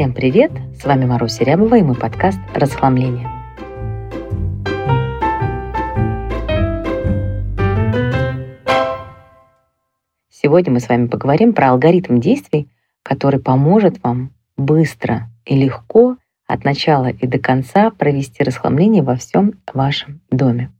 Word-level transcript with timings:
Всем 0.00 0.14
привет! 0.14 0.50
С 0.80 0.86
вами 0.86 1.04
Маруся 1.04 1.44
Рябова 1.44 1.74
и 1.74 1.82
мой 1.82 1.94
подкаст 1.94 2.38
«Расхламление». 2.54 3.28
Сегодня 10.30 10.72
мы 10.72 10.80
с 10.80 10.88
вами 10.88 11.06
поговорим 11.06 11.52
про 11.52 11.72
алгоритм 11.72 12.18
действий, 12.18 12.70
который 13.02 13.40
поможет 13.40 14.02
вам 14.02 14.32
быстро 14.56 15.28
и 15.44 15.54
легко 15.54 16.16
от 16.46 16.64
начала 16.64 17.10
и 17.10 17.26
до 17.26 17.38
конца 17.38 17.90
провести 17.90 18.42
расхламление 18.42 19.02
во 19.02 19.16
всем 19.16 19.52
вашем 19.70 20.22
доме. 20.30 20.72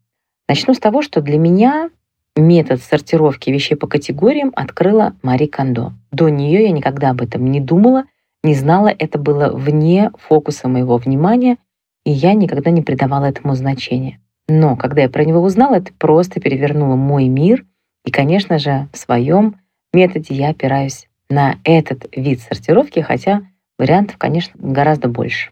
Начну 0.49 0.73
с 0.73 0.79
того, 0.79 1.03
что 1.03 1.21
для 1.21 1.37
меня 1.37 1.91
метод 2.37 2.81
сортировки 2.81 3.51
вещей 3.51 3.75
по 3.75 3.87
категориям 3.87 4.51
открыла 4.57 5.15
Мари 5.21 5.45
Кондо. 5.45 5.93
До 6.11 6.31
нее 6.31 6.63
я 6.63 6.71
никогда 6.71 7.11
об 7.11 7.21
этом 7.21 7.45
не 7.45 7.61
думала, 7.61 8.05
не 8.43 8.55
знала, 8.55 8.89
это 8.89 9.19
было 9.19 9.51
вне 9.53 10.11
фокуса 10.19 10.69
моего 10.69 10.97
внимания, 10.97 11.59
и 12.05 12.11
я 12.11 12.35
никогда 12.35 12.71
не 12.71 12.83
придавала 12.83 13.27
этому 13.27 13.55
значения. 13.55 14.21
Но 14.49 14.77
когда 14.77 15.03
я 15.03 15.09
про 15.09 15.25
него 15.25 15.41
узнала, 15.41 15.77
это 15.77 15.93
просто 15.99 16.41
перевернуло 16.41 16.97
мой 16.97 17.29
мир, 17.29 17.65
и, 18.05 18.11
конечно 18.11 18.59
же, 18.59 18.89
в 18.93 18.97
своем 18.97 19.61
методе 19.93 20.35
я 20.35 20.51
опираюсь 20.51 21.09
на 21.29 21.57
этот 21.65 22.07
вид 22.17 22.41
сортировки, 22.41 23.01
хотя 23.01 23.43
вариантов, 23.79 24.17
конечно, 24.19 24.53
гораздо 24.57 25.09
больше. 25.09 25.51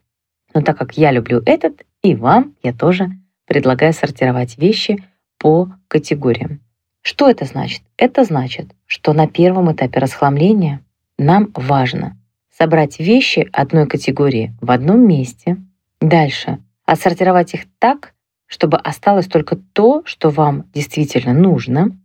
Но 0.54 0.62
так 0.62 0.76
как 0.78 0.96
я 0.96 1.12
люблю 1.12 1.42
этот, 1.44 1.82
и 2.02 2.14
вам 2.14 2.54
я 2.62 2.72
тоже 2.72 3.10
предлагаю 3.46 3.92
сортировать 3.92 4.58
вещи 4.58 5.04
по 5.38 5.70
категориям. 5.88 6.60
Что 7.02 7.30
это 7.30 7.44
значит? 7.44 7.82
Это 7.96 8.24
значит, 8.24 8.74
что 8.86 9.12
на 9.12 9.28
первом 9.28 9.72
этапе 9.72 10.00
расхламления 10.00 10.80
нам 11.18 11.50
важно 11.54 12.17
собрать 12.58 12.98
вещи 12.98 13.48
одной 13.52 13.86
категории 13.86 14.52
в 14.60 14.70
одном 14.70 15.06
месте, 15.06 15.58
дальше. 16.00 16.58
Отсортировать 16.84 17.54
их 17.54 17.62
так, 17.78 18.14
чтобы 18.46 18.78
осталось 18.78 19.26
только 19.26 19.56
то, 19.56 20.02
что 20.04 20.30
вам 20.30 20.64
действительно 20.74 21.34
нужно, 21.34 21.96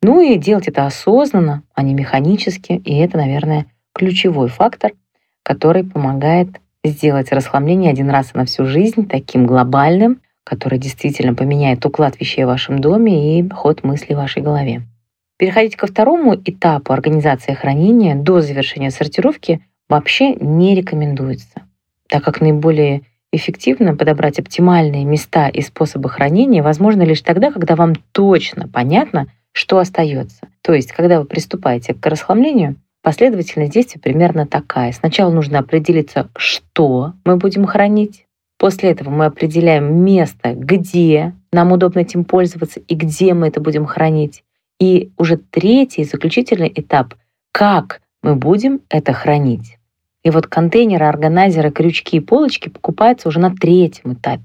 ну 0.00 0.20
и 0.20 0.38
делать 0.38 0.68
это 0.68 0.86
осознанно, 0.86 1.62
а 1.74 1.82
не 1.82 1.92
механически, 1.92 2.72
и 2.72 2.96
это, 2.98 3.18
наверное, 3.18 3.66
ключевой 3.92 4.48
фактор, 4.48 4.92
который 5.42 5.84
помогает 5.84 6.48
сделать 6.84 7.32
расхламление 7.32 7.90
один 7.90 8.08
раз 8.08 8.32
на 8.32 8.44
всю 8.44 8.64
жизнь 8.64 9.08
таким 9.08 9.46
глобальным, 9.46 10.22
который 10.44 10.78
действительно 10.78 11.34
поменяет 11.34 11.84
уклад 11.84 12.18
вещей 12.18 12.44
в 12.44 12.48
вашем 12.48 12.78
доме 12.78 13.40
и 13.40 13.48
ход 13.50 13.82
мыслей 13.82 14.14
в 14.14 14.18
вашей 14.18 14.40
голове. 14.40 14.82
Переходить 15.36 15.76
ко 15.76 15.86
второму 15.86 16.34
этапу 16.36 16.92
организации 16.92 17.54
хранения 17.54 18.14
до 18.14 18.40
завершения 18.40 18.90
сортировки 18.90 19.60
вообще 19.88 20.34
не 20.34 20.74
рекомендуется, 20.74 21.62
так 22.08 22.24
как 22.24 22.40
наиболее 22.40 23.02
эффективно 23.32 23.94
подобрать 23.94 24.38
оптимальные 24.38 25.04
места 25.04 25.48
и 25.48 25.60
способы 25.60 26.08
хранения 26.08 26.62
возможно 26.62 27.02
лишь 27.02 27.20
тогда, 27.20 27.50
когда 27.50 27.76
вам 27.76 27.94
точно 28.12 28.68
понятно, 28.68 29.26
что 29.52 29.78
остается. 29.78 30.48
То 30.62 30.72
есть, 30.72 30.92
когда 30.92 31.20
вы 31.20 31.26
приступаете 31.26 31.94
к 31.94 32.06
расхламлению, 32.06 32.76
последовательность 33.02 33.72
действий 33.72 34.00
примерно 34.00 34.46
такая. 34.46 34.92
Сначала 34.92 35.30
нужно 35.30 35.58
определиться, 35.58 36.28
что 36.36 37.14
мы 37.24 37.36
будем 37.36 37.64
хранить. 37.66 38.26
После 38.58 38.90
этого 38.90 39.10
мы 39.10 39.26
определяем 39.26 40.04
место, 40.04 40.52
где 40.52 41.32
нам 41.52 41.72
удобно 41.72 42.00
этим 42.00 42.24
пользоваться 42.24 42.80
и 42.80 42.94
где 42.94 43.34
мы 43.34 43.48
это 43.48 43.60
будем 43.60 43.86
хранить. 43.86 44.42
И 44.80 45.10
уже 45.16 45.36
третий, 45.36 46.04
заключительный 46.04 46.72
этап, 46.74 47.14
как 47.52 48.00
мы 48.22 48.34
будем 48.34 48.80
это 48.90 49.12
хранить. 49.12 49.77
И 50.28 50.30
вот 50.30 50.46
контейнеры, 50.46 51.06
органайзеры, 51.06 51.70
крючки 51.70 52.18
и 52.18 52.20
полочки 52.20 52.68
покупаются 52.68 53.28
уже 53.28 53.40
на 53.40 53.50
третьем 53.50 54.12
этапе. 54.12 54.44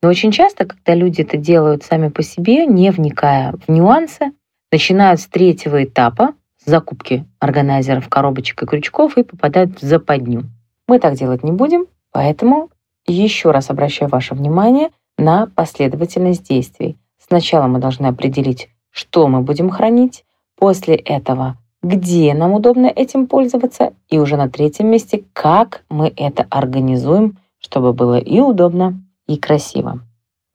Но 0.00 0.08
очень 0.08 0.30
часто, 0.30 0.64
когда 0.64 0.94
люди 0.94 1.22
это 1.22 1.36
делают 1.36 1.82
сами 1.82 2.06
по 2.06 2.22
себе, 2.22 2.66
не 2.66 2.92
вникая 2.92 3.52
в 3.66 3.68
нюансы, 3.68 4.30
начинают 4.70 5.20
с 5.20 5.26
третьего 5.26 5.82
этапа, 5.82 6.34
с 6.64 6.70
закупки 6.70 7.26
органайзеров, 7.40 8.08
коробочек 8.08 8.62
и 8.62 8.66
крючков, 8.66 9.18
и 9.18 9.24
попадают 9.24 9.82
в 9.82 9.84
западню. 9.84 10.44
Мы 10.86 11.00
так 11.00 11.14
делать 11.14 11.42
не 11.42 11.50
будем, 11.50 11.86
поэтому 12.12 12.70
еще 13.04 13.50
раз 13.50 13.70
обращаю 13.70 14.08
ваше 14.08 14.36
внимание 14.36 14.90
на 15.18 15.48
последовательность 15.48 16.46
действий. 16.46 16.96
Сначала 17.18 17.66
мы 17.66 17.80
должны 17.80 18.06
определить, 18.06 18.68
что 18.92 19.26
мы 19.26 19.40
будем 19.40 19.68
хранить, 19.68 20.24
после 20.56 20.94
этого 20.94 21.58
где 21.84 22.32
нам 22.32 22.54
удобно 22.54 22.86
этим 22.86 23.26
пользоваться, 23.26 23.92
и 24.08 24.18
уже 24.18 24.36
на 24.36 24.48
третьем 24.48 24.88
месте, 24.88 25.24
как 25.34 25.84
мы 25.90 26.12
это 26.16 26.46
организуем, 26.48 27.38
чтобы 27.58 27.92
было 27.92 28.18
и 28.18 28.40
удобно, 28.40 29.02
и 29.26 29.36
красиво. 29.36 30.00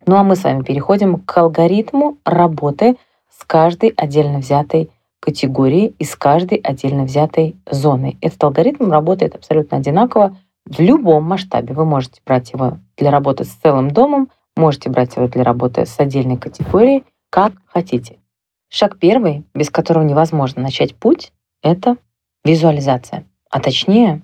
Ну 0.08 0.16
а 0.16 0.24
мы 0.24 0.36
с 0.36 0.44
вами 0.44 0.64
переходим 0.64 1.20
к 1.20 1.38
алгоритму 1.38 2.18
работы 2.26 2.98
с 3.30 3.46
каждой 3.46 3.90
отдельно 3.90 4.40
взятой 4.40 4.90
категорией 5.20 5.94
и 6.00 6.04
с 6.04 6.16
каждой 6.16 6.58
отдельно 6.58 7.04
взятой 7.04 7.56
зоной. 7.70 8.18
Этот 8.22 8.44
алгоритм 8.44 8.92
работает 8.92 9.36
абсолютно 9.36 9.78
одинаково 9.78 10.36
в 10.66 10.80
любом 10.80 11.26
масштабе. 11.26 11.76
Вы 11.76 11.86
можете 11.86 12.22
брать 12.26 12.54
его 12.54 12.80
для 12.98 13.12
работы 13.12 13.44
с 13.44 13.50
целым 13.50 13.92
домом, 13.92 14.30
можете 14.56 14.90
брать 14.90 15.16
его 15.16 15.28
для 15.28 15.44
работы 15.44 15.86
с 15.86 16.00
отдельной 16.00 16.38
категорией, 16.38 17.04
как 17.30 17.54
хотите. 17.68 18.18
Шаг 18.70 19.00
первый, 19.00 19.46
без 19.56 19.70
которого 19.70 20.04
невозможно 20.04 20.62
начать 20.62 20.96
путь, 20.96 21.32
это 21.64 21.98
визуализация. 22.44 23.26
А 23.50 23.60
точнее, 23.60 24.22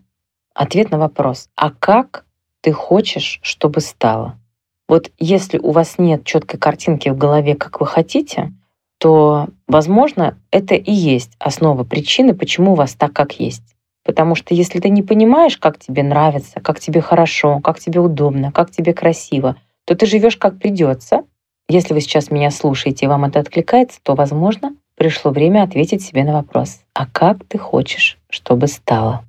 ответ 0.53 0.91
на 0.91 0.99
вопрос, 0.99 1.49
а 1.55 1.71
как 1.71 2.25
ты 2.61 2.71
хочешь, 2.71 3.39
чтобы 3.41 3.81
стало? 3.81 4.39
Вот 4.87 5.11
если 5.17 5.57
у 5.57 5.71
вас 5.71 5.97
нет 5.97 6.25
четкой 6.25 6.59
картинки 6.59 7.09
в 7.09 7.17
голове, 7.17 7.55
как 7.55 7.79
вы 7.79 7.87
хотите, 7.87 8.53
то, 8.99 9.47
возможно, 9.67 10.37
это 10.51 10.75
и 10.75 10.91
есть 10.91 11.31
основа 11.39 11.83
причины, 11.83 12.35
почему 12.35 12.73
у 12.73 12.75
вас 12.75 12.93
так, 12.93 13.13
как 13.13 13.39
есть. 13.39 13.75
Потому 14.03 14.35
что 14.35 14.53
если 14.53 14.79
ты 14.79 14.89
не 14.89 15.01
понимаешь, 15.01 15.57
как 15.57 15.79
тебе 15.79 16.03
нравится, 16.03 16.59
как 16.59 16.79
тебе 16.79 17.01
хорошо, 17.01 17.59
как 17.61 17.79
тебе 17.79 17.99
удобно, 17.99 18.51
как 18.51 18.69
тебе 18.69 18.93
красиво, 18.93 19.55
то 19.85 19.95
ты 19.95 20.05
живешь 20.05 20.37
как 20.37 20.59
придется, 20.59 21.23
если 21.67 21.93
вы 21.93 22.01
сейчас 22.01 22.31
меня 22.31 22.51
слушаете 22.51 23.05
и 23.05 23.09
вам 23.09 23.25
это 23.25 23.39
откликается, 23.39 23.99
то, 24.03 24.15
возможно, 24.15 24.75
пришло 24.95 25.31
время 25.31 25.63
ответить 25.63 26.03
себе 26.03 26.23
на 26.23 26.33
вопрос, 26.33 26.81
а 26.93 27.07
как 27.07 27.43
ты 27.45 27.57
хочешь, 27.57 28.17
чтобы 28.29 28.67
стало? 28.67 29.25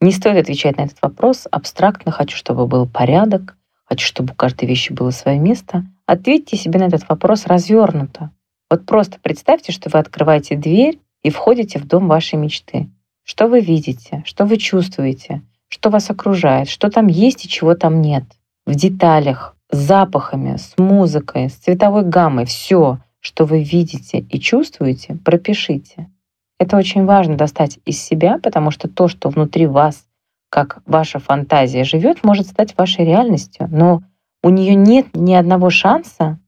Не 0.00 0.12
стоит 0.12 0.36
отвечать 0.36 0.76
на 0.76 0.82
этот 0.82 1.02
вопрос 1.02 1.48
абстрактно, 1.50 2.12
хочу, 2.12 2.36
чтобы 2.36 2.66
был 2.68 2.86
порядок, 2.86 3.56
хочу, 3.84 4.06
чтобы 4.06 4.32
у 4.32 4.36
каждой 4.36 4.68
вещи 4.68 4.92
было 4.92 5.10
свое 5.10 5.38
место. 5.38 5.84
Ответьте 6.06 6.56
себе 6.56 6.78
на 6.78 6.84
этот 6.84 7.08
вопрос 7.08 7.46
развернуто. 7.46 8.30
Вот 8.70 8.86
просто 8.86 9.18
представьте, 9.20 9.72
что 9.72 9.90
вы 9.90 9.98
открываете 9.98 10.54
дверь 10.54 11.00
и 11.22 11.30
входите 11.30 11.80
в 11.80 11.86
дом 11.86 12.06
вашей 12.06 12.36
мечты. 12.36 12.88
Что 13.24 13.48
вы 13.48 13.60
видите, 13.60 14.22
что 14.24 14.46
вы 14.46 14.56
чувствуете, 14.56 15.42
что 15.68 15.90
вас 15.90 16.10
окружает, 16.10 16.68
что 16.68 16.90
там 16.90 17.08
есть 17.08 17.44
и 17.44 17.48
чего 17.48 17.74
там 17.74 18.00
нет. 18.00 18.24
В 18.66 18.74
деталях, 18.74 19.56
с 19.70 19.76
запахами, 19.76 20.56
с 20.56 20.74
музыкой, 20.78 21.50
с 21.50 21.54
цветовой 21.54 22.04
гаммой. 22.04 22.46
Все, 22.46 22.98
что 23.20 23.44
вы 23.44 23.62
видите 23.62 24.20
и 24.20 24.40
чувствуете, 24.40 25.16
пропишите. 25.24 26.10
Это 26.58 26.76
очень 26.76 27.04
важно 27.04 27.36
достать 27.36 27.78
из 27.84 28.02
себя, 28.02 28.38
потому 28.42 28.70
что 28.70 28.88
то, 28.88 29.08
что 29.08 29.28
внутри 29.28 29.66
вас, 29.66 30.06
как 30.50 30.80
ваша 30.86 31.18
фантазия 31.18 31.84
живет, 31.84 32.24
может 32.24 32.46
стать 32.46 32.76
вашей 32.76 33.04
реальностью. 33.04 33.68
Но 33.70 34.02
у 34.42 34.50
нее 34.50 34.74
нет 34.74 35.08
ни 35.14 35.34
одного 35.34 35.70
шанса 35.70 36.38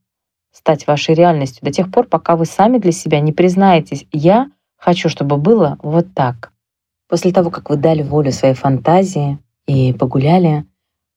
стать 0.51 0.85
вашей 0.87 1.15
реальностью 1.15 1.63
до 1.63 1.71
тех 1.71 1.91
пор, 1.91 2.07
пока 2.07 2.35
вы 2.35 2.45
сами 2.45 2.77
для 2.77 2.91
себя 2.91 3.19
не 3.21 3.31
признаетесь 3.31 4.05
«я 4.11 4.49
хочу, 4.77 5.07
чтобы 5.07 5.37
было 5.37 5.77
вот 5.81 6.13
так». 6.13 6.51
После 7.07 7.31
того, 7.31 7.49
как 7.49 7.69
вы 7.69 7.77
дали 7.77 8.03
волю 8.03 8.31
своей 8.31 8.53
фантазии 8.53 9.37
и 9.65 9.93
погуляли, 9.93 10.65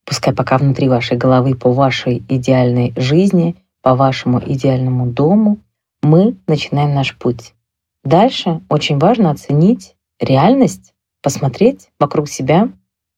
Пускай 0.05 0.35
пока 0.35 0.59
внутри 0.59 0.89
вашей 0.89 1.17
головы 1.17 1.55
по 1.55 1.73
вашей 1.73 2.23
идеальной 2.29 2.93
жизни, 2.97 3.56
по 3.83 3.95
вашему 3.95 4.41
идеальному 4.45 5.06
дому, 5.06 5.59
мы 6.03 6.37
начинаем 6.47 6.95
наш 6.95 7.17
путь. 7.17 7.55
Дальше 8.03 8.61
очень 8.69 8.99
важно 8.99 9.31
оценить 9.31 9.97
реальность, 10.21 10.95
посмотреть 11.23 11.89
вокруг 11.99 12.29
себя, 12.29 12.69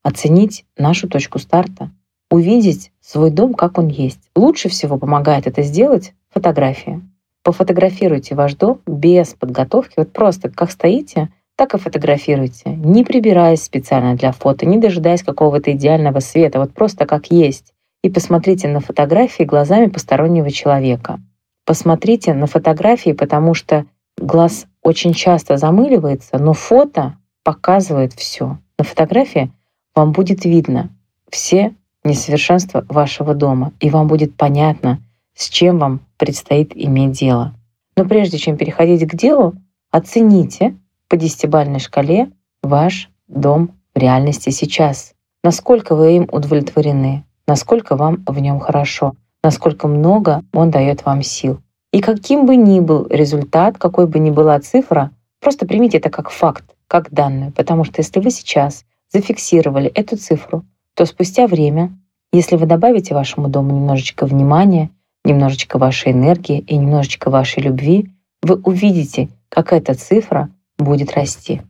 оценить 0.03 0.65
нашу 0.79 1.09
точку 1.09 1.41
старта, 1.41 1.91
увидеть 2.31 2.93
свой 3.01 3.31
дом, 3.31 3.55
как 3.55 3.79
он 3.79 3.89
есть. 3.89 4.21
Лучше 4.37 4.69
всего 4.69 4.99
помогает 4.99 5.47
это 5.49 5.63
сделать 5.63 6.15
фотография. 6.31 7.01
Пофотографируйте 7.43 8.35
ваш 8.35 8.55
дом 8.55 8.81
без 8.87 9.35
подготовки, 9.35 9.95
вот 9.97 10.13
просто 10.13 10.51
как 10.51 10.71
стоите, 10.71 11.31
так 11.57 11.75
и 11.75 11.79
фотографируйте, 11.79 12.71
не 12.71 13.03
прибираясь 13.03 13.63
специально 13.63 14.15
для 14.15 14.33
фото, 14.33 14.67
не 14.67 14.79
дожидаясь 14.79 15.23
какого-то 15.23 15.73
идеального 15.73 16.21
света, 16.21 16.61
вот 16.61 16.73
просто 16.73 17.07
как 17.07 17.31
есть. 17.31 17.73
И 18.03 18.11
посмотрите 18.11 18.69
на 18.69 18.81
фотографии 18.81 19.43
глазами 19.43 19.87
постороннего 19.87 20.51
человека. 20.51 21.19
Посмотрите 21.65 22.35
на 22.35 22.47
фотографии, 22.47 23.13
потому 23.13 23.55
что 23.55 23.87
глаз 24.19 24.67
очень 24.83 25.15
часто 25.15 25.57
замыливается, 25.57 26.39
но 26.39 26.53
фото 26.53 27.17
показывает 27.43 28.13
все. 28.13 28.59
На 28.79 28.85
фотографии 28.85 29.51
вам 29.95 30.13
будет 30.13 30.45
видно 30.45 30.91
все 31.31 31.75
несовершенства 32.05 32.85
вашего 32.89 33.35
дома, 33.35 33.73
и 33.81 33.91
вам 33.91 34.07
будет 34.09 34.37
понятно, 34.37 35.01
с 35.35 35.49
чем 35.49 35.79
вам 35.79 36.01
предстоит 36.19 36.73
иметь 36.75 37.13
дело. 37.13 37.55
Но 37.97 38.05
прежде 38.05 38.39
чем 38.39 38.57
переходить 38.57 39.09
к 39.09 39.15
делу, 39.15 39.55
оцените 39.91 40.77
по 41.09 41.17
десятибальной 41.17 41.79
шкале 41.79 42.31
ваш 42.63 43.11
дом 43.29 43.71
в 43.95 43.99
реальности 43.99 44.51
сейчас. 44.51 45.15
Насколько 45.45 45.95
вы 45.95 46.17
им 46.17 46.29
удовлетворены, 46.31 47.25
насколько 47.47 47.97
вам 47.97 48.25
в 48.27 48.39
нем 48.39 48.59
хорошо, 48.59 49.15
насколько 49.43 49.89
много 49.89 50.43
он 50.53 50.71
дает 50.71 51.05
вам 51.05 51.23
сил. 51.23 51.61
И 51.93 52.01
каким 52.01 52.47
бы 52.47 52.57
ни 52.57 52.81
был 52.81 53.07
результат, 53.09 53.79
какой 53.79 54.07
бы 54.07 54.19
ни 54.19 54.31
была 54.31 54.59
цифра, 54.61 55.13
просто 55.41 55.67
примите 55.67 55.99
это 55.99 56.11
как 56.11 56.31
факт, 56.31 56.65
как 56.89 57.11
данную, 57.11 57.53
потому 57.53 57.85
что 57.85 58.01
если 58.01 58.21
вы 58.21 58.31
сейчас 58.31 58.85
зафиксировали 59.13 59.89
эту 59.89 60.17
цифру, 60.17 60.65
то 60.95 61.07
спустя 61.07 61.47
время, 61.47 61.97
если 62.33 62.57
вы 62.57 62.67
добавите 62.67 63.15
вашему 63.15 63.49
дому 63.49 63.73
немножечко 63.73 64.27
внимания, 64.27 64.91
немножечко 65.25 65.79
вашей 65.79 66.13
энергии 66.13 66.59
и 66.59 66.77
немножечко 66.77 67.31
вашей 67.31 67.63
любви, 67.63 68.11
вы 68.43 68.57
увидите, 68.57 69.29
как 69.49 69.73
эта 69.73 69.95
цифра 69.95 70.51
будет 70.79 71.13
расти. 71.15 71.63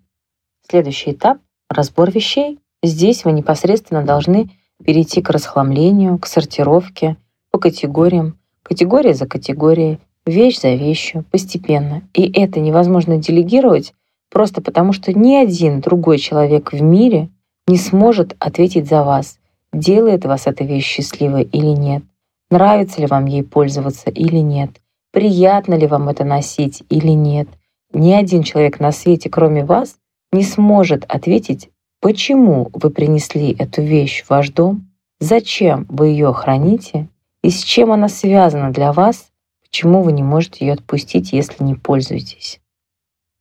Следующий 0.69 1.13
этап— 1.13 1.39
разбор 1.71 2.11
вещей. 2.11 2.59
Здесь 2.83 3.25
вы 3.25 3.33
непосредственно 3.33 4.03
должны 4.03 4.51
перейти 4.85 5.23
к 5.23 5.31
расхламлению, 5.31 6.19
к 6.19 6.27
сортировке 6.27 7.17
по 7.51 7.59
категориям, 7.59 8.39
категория 8.63 9.15
за 9.15 9.27
категорией, 9.27 9.99
вещь 10.27 10.61
за 10.61 10.75
вещью, 10.75 11.25
постепенно. 11.31 12.03
И 12.15 12.31
это 12.31 12.61
невозможно 12.61 13.17
делегировать 13.17 13.95
просто 14.31 14.61
потому, 14.61 14.93
что 14.93 15.13
ни 15.13 15.35
один 15.35 15.81
другой 15.81 16.19
человек 16.19 16.73
в 16.73 16.83
мире 16.83 17.31
не 17.67 17.79
сможет 17.79 18.37
ответить 18.39 18.89
за 18.89 19.03
вас, 19.03 19.39
делает 19.73 20.25
вас 20.25 20.47
эта 20.47 20.65
вещь 20.65 20.87
счастливой 20.87 21.45
или 21.45 21.67
нет, 21.67 22.03
нравится 22.51 23.01
ли 23.01 23.07
вам 23.07 23.27
ей 23.27 23.43
пользоваться 23.43 24.11
или 24.11 24.39
нет, 24.39 24.71
приятно 25.13 25.75
ли 25.75 25.87
вам 25.87 26.09
это 26.09 26.25
носить 26.25 26.83
или 26.89 27.13
нет. 27.13 27.49
Ни 27.97 28.13
один 28.13 28.43
человек 28.43 28.79
на 28.79 28.93
свете, 28.93 29.31
кроме 29.31 29.65
вас, 29.65 29.97
не 30.31 30.43
сможет 30.43 31.07
ответить, 31.09 31.71
почему 32.03 32.69
вы 32.75 32.91
принесли 32.91 33.57
эту 33.59 33.81
вещь 33.81 34.23
в 34.23 34.29
ваш 34.29 34.51
дом, 34.51 34.91
зачем 35.19 35.87
вы 35.89 36.09
ее 36.09 36.35
храните 36.35 37.09
и 37.43 37.49
с 37.49 37.63
чем 37.63 37.91
она 37.91 38.11
связана 38.11 38.71
для 38.71 38.93
вас, 38.93 39.31
почему 39.63 40.03
вы 40.03 40.13
не 40.13 40.23
можете 40.23 40.67
ее 40.67 40.75
отпустить, 40.75 41.33
если 41.33 41.65
не 41.65 41.75
пользуетесь. 41.75 42.61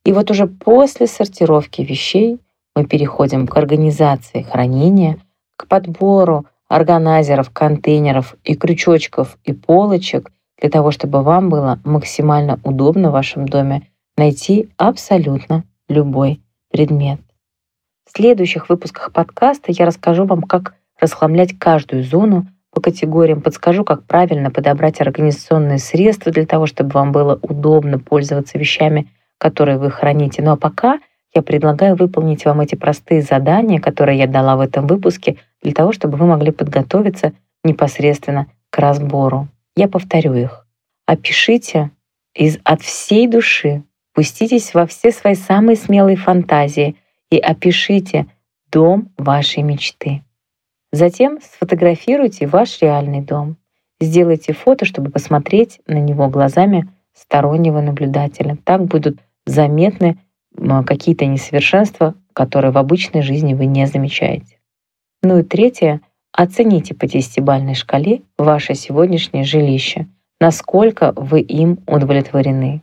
И 0.06 0.12
вот 0.14 0.30
уже 0.30 0.46
после 0.46 1.06
сортировки 1.06 1.82
вещей 1.82 2.40
мы 2.74 2.86
переходим 2.86 3.46
к 3.46 3.54
организации 3.58 4.40
хранения, 4.40 5.18
к 5.58 5.68
подбору 5.68 6.46
органайзеров, 6.66 7.50
контейнеров 7.50 8.34
и 8.42 8.54
крючочков 8.54 9.36
и 9.44 9.52
полочек 9.52 10.32
для 10.58 10.70
того, 10.70 10.92
чтобы 10.92 11.22
вам 11.22 11.50
было 11.50 11.78
максимально 11.84 12.58
удобно 12.64 13.10
в 13.10 13.12
вашем 13.12 13.46
доме 13.46 13.86
найти 14.16 14.70
абсолютно 14.76 15.64
любой 15.88 16.40
предмет. 16.70 17.20
В 18.06 18.16
следующих 18.16 18.68
выпусках 18.68 19.12
подкаста 19.12 19.72
я 19.72 19.86
расскажу 19.86 20.24
вам, 20.24 20.42
как 20.42 20.74
расхламлять 20.98 21.58
каждую 21.58 22.02
зону 22.02 22.46
по 22.72 22.80
категориям, 22.80 23.42
подскажу, 23.42 23.84
как 23.84 24.04
правильно 24.04 24.50
подобрать 24.50 25.00
организационные 25.00 25.78
средства 25.78 26.32
для 26.32 26.46
того, 26.46 26.66
чтобы 26.66 26.90
вам 26.90 27.12
было 27.12 27.38
удобно 27.42 27.98
пользоваться 27.98 28.58
вещами, 28.58 29.08
которые 29.38 29.78
вы 29.78 29.90
храните. 29.90 30.42
Ну 30.42 30.52
а 30.52 30.56
пока— 30.56 30.98
я 31.36 31.42
предлагаю 31.42 31.96
выполнить 31.96 32.46
вам 32.46 32.62
эти 32.62 32.76
простые 32.76 33.20
задания, 33.20 33.78
которые 33.78 34.18
я 34.18 34.26
дала 34.26 34.56
в 34.56 34.60
этом 34.60 34.86
выпуске, 34.86 35.36
для 35.62 35.72
того, 35.72 35.92
чтобы 35.92 36.16
вы 36.16 36.26
могли 36.26 36.50
подготовиться 36.50 37.34
непосредственно 37.62 38.46
к 38.70 38.78
разбору. 38.78 39.48
Я 39.76 39.86
повторю 39.86 40.32
их. 40.32 40.66
Опишите 41.04 41.90
из, 42.34 42.58
от 42.64 42.80
всей 42.80 43.26
души, 43.28 43.82
пуститесь 44.16 44.72
во 44.72 44.86
все 44.86 45.12
свои 45.12 45.34
самые 45.34 45.76
смелые 45.76 46.16
фантазии 46.16 46.96
и 47.30 47.36
опишите 47.36 48.26
дом 48.72 49.12
вашей 49.18 49.62
мечты. 49.62 50.22
Затем 50.90 51.38
сфотографируйте 51.42 52.46
ваш 52.46 52.80
реальный 52.80 53.20
дом. 53.20 53.58
Сделайте 54.00 54.54
фото, 54.54 54.86
чтобы 54.86 55.10
посмотреть 55.10 55.80
на 55.86 55.98
него 55.98 56.28
глазами 56.28 56.88
стороннего 57.12 57.82
наблюдателя. 57.82 58.56
Так 58.64 58.86
будут 58.86 59.18
заметны 59.44 60.18
какие-то 60.86 61.26
несовершенства, 61.26 62.14
которые 62.32 62.70
в 62.70 62.78
обычной 62.78 63.20
жизни 63.20 63.52
вы 63.52 63.66
не 63.66 63.86
замечаете. 63.86 64.58
Ну 65.22 65.40
и 65.40 65.42
третье. 65.42 66.00
Оцените 66.32 66.94
по 66.94 67.06
десятибальной 67.06 67.74
шкале 67.74 68.22
ваше 68.38 68.74
сегодняшнее 68.74 69.44
жилище, 69.44 70.06
насколько 70.40 71.12
вы 71.16 71.40
им 71.40 71.80
удовлетворены. 71.86 72.82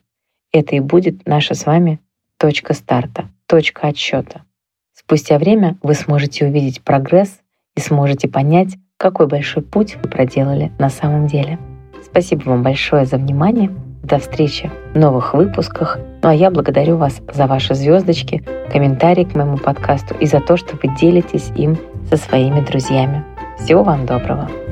Это 0.54 0.76
и 0.76 0.80
будет 0.80 1.26
наша 1.26 1.56
с 1.56 1.66
вами 1.66 2.00
точка 2.38 2.74
старта, 2.74 3.26
точка 3.48 3.88
отсчета. 3.88 4.44
Спустя 4.94 5.40
время 5.40 5.78
вы 5.82 5.96
сможете 5.96 6.46
увидеть 6.46 6.84
прогресс 6.84 7.40
и 7.76 7.82
сможете 7.82 8.30
понять, 8.30 8.76
какой 8.98 9.28
большой 9.28 9.64
путь 9.64 9.98
вы 10.02 10.10
проделали 10.10 10.72
на 10.78 10.90
самом 10.90 11.28
деле. 11.28 11.58
Спасибо 12.06 12.50
вам 12.50 12.62
большое 12.62 13.06
за 13.06 13.18
внимание. 13.18 13.72
До 14.04 14.20
встречи 14.20 14.70
в 14.94 14.98
новых 14.98 15.34
выпусках. 15.34 15.98
Ну 16.22 16.30
а 16.30 16.34
я 16.36 16.52
благодарю 16.52 16.98
вас 16.98 17.22
за 17.34 17.48
ваши 17.48 17.74
звездочки, 17.74 18.44
комментарии 18.72 19.24
к 19.24 19.34
моему 19.34 19.58
подкасту 19.58 20.14
и 20.20 20.26
за 20.26 20.40
то, 20.40 20.58
что 20.58 20.78
вы 20.82 20.94
делитесь 21.00 21.52
им 21.56 21.78
со 22.10 22.18
своими 22.18 22.60
друзьями. 22.60 23.24
Всего 23.58 23.84
вам 23.84 24.06
доброго! 24.06 24.63